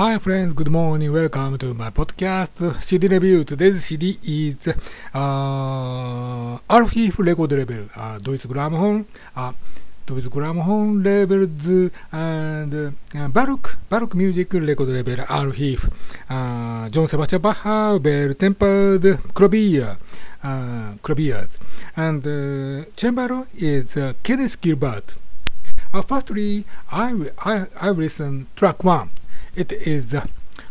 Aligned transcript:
Hi 0.00 0.16
friends, 0.16 0.54
good 0.54 0.70
morning, 0.70 1.12
welcome 1.12 1.58
to 1.58 1.74
my 1.74 1.90
podcast 1.90 2.56
CD 2.80 3.06
review. 3.06 3.44
Today's 3.44 3.84
CD 3.84 4.18
is 4.24 4.56
uh, 5.12 6.56
Record 7.18 7.52
Label, 7.52 7.84
uh, 7.94 8.16
Deutsche 8.16 8.48
Grammophon, 8.48 9.04
uh, 9.36 9.52
Deutsche 10.06 10.30
Grammophon 10.30 11.04
Labels 11.04 11.90
and 12.12 12.94
uh, 13.14 13.28
Baroque, 13.28 13.76
Baroque 13.90 14.14
Music 14.14 14.50
Record 14.54 14.88
Label 14.88 15.16
Archiv, 15.26 15.92
uh, 16.30 16.88
John 16.88 17.06
Sebastian 17.06 17.42
Bach, 17.42 17.62
Well 18.02 18.32
Tempered, 18.32 19.34
Clavier, 19.34 19.98
uh, 20.42 20.94
Claviers, 21.02 21.58
and 21.94 22.26
uh, 22.26 22.86
Chamber 22.96 23.46
is 23.54 23.98
uh, 23.98 24.14
Kenneth 24.22 24.58
Gilbert. 24.62 25.16
Uh, 25.92 26.00
firstly, 26.00 26.64
I, 26.90 27.30
I, 27.44 27.66
I 27.78 27.90
listen 27.90 28.46
track 28.56 28.82
one. 28.82 29.10
It 29.60 29.72
is 29.72 30.16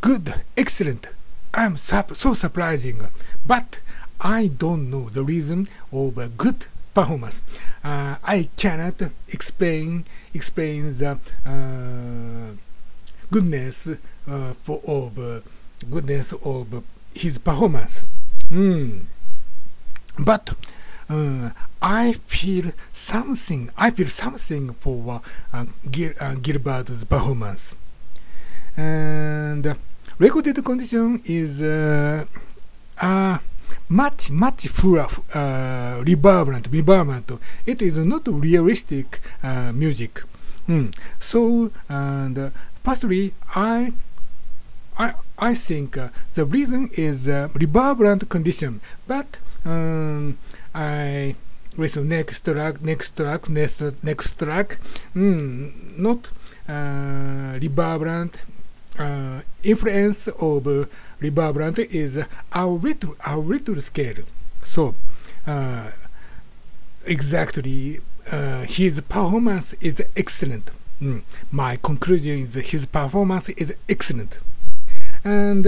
good, 0.00 0.40
excellent. 0.56 1.08
I'm 1.52 1.76
so 1.76 2.32
surprising, 2.32 3.08
but 3.46 3.78
I 4.18 4.46
don't 4.46 4.88
know 4.88 5.10
the 5.10 5.22
reason 5.22 5.68
of 5.92 6.16
a 6.16 6.28
good 6.28 6.64
performance. 6.94 7.42
Uh, 7.84 8.16
I 8.24 8.48
cannot 8.56 9.02
explain 9.28 10.06
explain 10.32 10.96
the 10.96 11.18
uh, 11.44 12.56
goodness 13.30 13.86
uh, 13.86 14.54
for 14.62 14.80
of 14.86 15.18
uh, 15.18 15.40
goodness 15.90 16.32
of 16.42 16.82
his 17.12 17.36
performance. 17.36 18.06
Mm. 18.50 19.02
But 20.18 20.54
uh, 21.10 21.50
I 21.82 22.14
feel 22.24 22.72
something. 22.94 23.68
I 23.76 23.90
feel 23.90 24.08
something 24.08 24.72
for 24.72 25.20
uh, 25.52 25.66
Gil- 25.90 26.14
Gilbert's 26.40 27.04
performance. 27.04 27.74
And 28.76 29.76
recorded 30.18 30.64
condition 30.64 31.20
is 31.24 31.60
uh, 31.60 32.24
uh, 33.00 33.38
much 33.88 34.30
much 34.30 34.68
fuller, 34.68 35.08
uh, 35.34 36.02
reverberant, 36.06 36.68
reverberant. 36.70 37.32
It 37.66 37.82
is 37.82 37.98
not 37.98 38.26
realistic 38.26 39.20
uh, 39.42 39.72
music. 39.72 40.22
Mm. 40.68 40.94
So 41.18 41.70
and 41.88 42.38
uh, 42.38 42.50
firstly, 42.84 43.34
I 43.54 43.92
I 44.98 45.14
I 45.38 45.54
think 45.54 45.96
uh, 45.96 46.08
the 46.34 46.44
reason 46.44 46.90
is 46.94 47.28
uh, 47.28 47.48
reverberant 47.54 48.28
condition, 48.28 48.80
but 49.06 49.38
um, 49.64 50.38
I 50.74 51.34
listen 51.76 52.08
next 52.08 52.44
track, 52.44 52.82
next 52.82 53.16
track, 53.16 53.48
next 53.48 53.82
next 54.02 54.38
track. 54.38 54.78
Mm, 55.16 55.98
not 55.98 56.28
uh, 56.68 57.58
reverberant. 57.60 58.36
Uh, 58.98 59.40
influence 59.62 60.28
of 60.28 60.88
reverberant 61.20 61.78
is 61.78 62.18
a 62.52 62.66
little 62.66 63.16
a 63.24 63.36
little 63.36 63.80
scale. 63.80 64.24
So 64.64 64.94
uh, 65.46 65.90
exactly, 67.06 68.00
uh, 68.30 68.62
his 68.64 69.00
performance 69.00 69.74
is 69.80 70.02
excellent. 70.16 70.70
Mm. 71.00 71.22
My 71.50 71.76
conclusion 71.76 72.40
is 72.40 72.54
his 72.70 72.84
performance 72.86 73.48
is 73.50 73.72
excellent, 73.88 74.38
and 75.24 75.66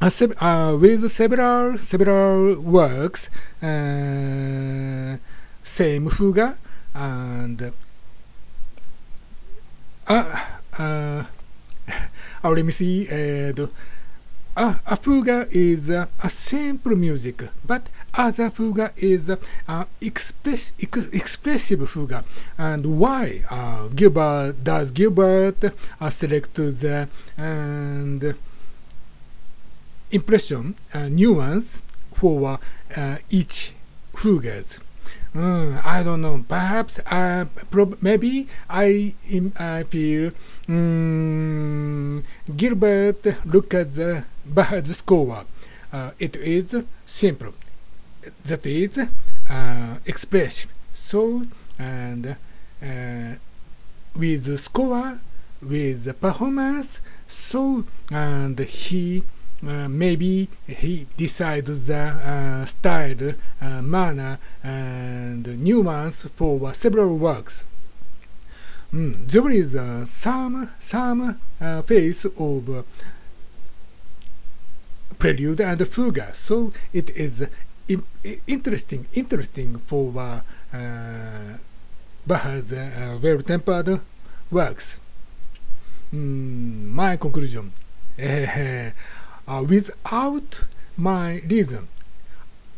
uh, 0.00 0.08
sev- 0.08 0.36
uh, 0.40 0.76
with 0.80 1.10
several 1.10 1.76
several 1.78 2.58
works, 2.60 3.28
uh, 3.62 5.16
same 5.62 6.08
fuga 6.08 6.56
and 6.94 7.72
uh, 10.08 10.40
uh, 10.78 11.24
let 12.48 12.64
me 12.64 12.72
see. 12.72 13.06
Uh, 14.56 14.74
a 14.84 14.96
fuga 14.96 15.46
is 15.50 15.90
uh, 15.90 16.06
a 16.22 16.28
simple 16.28 16.96
music, 16.96 17.44
but 17.64 17.88
other 18.12 18.50
fuga 18.50 18.92
is 18.96 19.30
uh, 19.30 19.84
express, 20.00 20.72
ex 20.80 20.96
expressive 21.12 21.88
fuga. 21.88 22.24
And 22.58 22.98
why 22.98 23.44
uh, 23.48 23.88
Gilbert 23.88 24.64
does 24.64 24.90
Gilbert 24.90 25.72
select 26.10 26.54
the 26.54 27.08
and 27.36 28.34
impression 30.10 30.74
nuance 30.94 31.80
for 32.12 32.58
each 33.30 33.72
fugas? 34.14 34.78
Mm, 35.34 35.84
I 35.84 36.02
don't 36.02 36.22
know. 36.22 36.44
Perhaps, 36.48 36.98
uh, 37.06 37.44
maybe 38.00 38.48
I 38.68 39.14
I 39.56 39.84
feel 39.84 40.32
mm, 40.68 42.22
Gilbert 42.56 43.22
look 43.46 43.72
at 43.74 43.94
the 43.94 44.24
Bach's 44.44 44.96
score. 44.98 45.44
Uh, 45.92 46.10
it 46.18 46.34
is 46.36 46.74
simple. 47.06 47.54
That 48.44 48.66
is 48.66 48.98
uh, 49.48 49.96
expressive. 50.04 50.70
So 50.96 51.44
and 51.78 52.36
uh, 52.82 53.34
with 54.16 54.44
the 54.44 54.58
score, 54.58 55.20
with 55.62 56.04
the 56.04 56.14
performance, 56.14 57.00
so 57.28 57.84
and 58.10 58.58
he 58.58 59.22
uh, 59.66 59.88
maybe 59.88 60.48
he 60.66 61.06
decides 61.16 61.86
the 61.86 61.96
uh, 61.96 62.64
style, 62.64 63.34
uh, 63.60 63.82
manner, 63.82 64.38
and 64.62 65.46
nuance 65.62 66.24
for 66.36 66.72
several 66.74 67.16
works. 67.16 67.64
Mm, 68.92 69.28
there 69.30 69.48
is 69.50 69.76
uh, 69.76 70.04
some 70.04 70.70
some 70.80 71.38
uh, 71.60 71.82
phase 71.82 72.24
of 72.24 72.68
uh, 72.68 72.82
prelude 75.18 75.60
and 75.60 75.86
fuga, 75.86 76.34
so 76.34 76.72
it 76.92 77.10
is 77.10 77.44
interesting 78.46 79.06
interesting 79.14 79.78
for 79.86 80.12
uh, 80.18 80.40
uh, 80.76 81.56
Bach's 82.26 82.72
uh, 82.72 83.18
well-tempered 83.22 84.00
works. 84.50 84.98
Mm, 86.12 86.88
my 86.88 87.16
conclusion. 87.16 87.72
uh, 89.46 89.64
without 89.66 90.60
my 90.96 91.42
reason, 91.48 91.88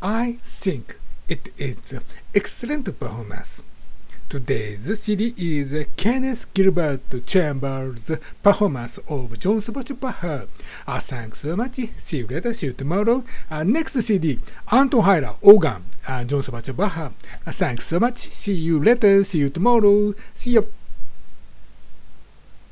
I 0.00 0.38
think 0.42 0.96
it 1.28 1.52
is 1.58 1.76
excellent 2.34 2.84
performance. 2.98 3.62
Today's 4.28 4.98
CD 4.98 5.34
is 5.36 5.86
Kenneth 5.96 6.46
Gilbert 6.54 7.02
Chambers' 7.26 8.10
performance 8.42 8.98
of 9.06 9.38
John 9.38 9.60
Sebastian 9.60 9.96
Bach. 9.96 10.24
Uh, 10.24 11.00
thanks 11.00 11.40
so 11.40 11.54
much. 11.54 11.78
See 11.98 12.18
you 12.18 12.26
later. 12.26 12.54
See 12.54 12.68
you 12.68 12.72
tomorrow. 12.72 13.24
Uh, 13.50 13.62
next 13.62 14.00
CD, 14.00 14.40
Anton 14.70 15.02
Heiller, 15.02 15.34
organ, 15.42 15.84
John 16.26 16.42
Sebastian 16.42 16.76
Bach. 16.76 16.96
Uh, 16.96 17.10
thanks 17.52 17.86
so 17.86 18.00
much. 18.00 18.30
See 18.32 18.54
you 18.54 18.82
later. 18.82 19.22
See 19.22 19.38
you 19.38 19.50
tomorrow. 19.50 20.14
See 20.32 20.52
you. 20.52 20.66